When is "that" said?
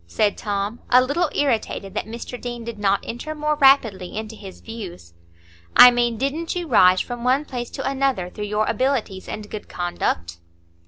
1.93-2.07